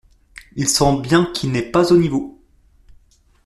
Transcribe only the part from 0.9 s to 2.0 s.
bien qu’il n’est pas au